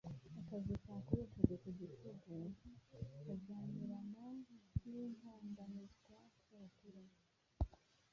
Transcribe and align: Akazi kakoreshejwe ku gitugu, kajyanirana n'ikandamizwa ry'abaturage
Akazi 0.39 0.73
kakoreshejwe 0.83 1.55
ku 1.63 1.69
gitugu, 1.79 2.39
kajyanirana 2.89 4.23
n'ikandamizwa 4.87 6.17
ry'abaturage 6.41 7.21